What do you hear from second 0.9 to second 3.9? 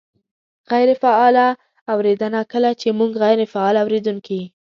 فعاله اورېدنه: کله چې مونږ غیرې فعال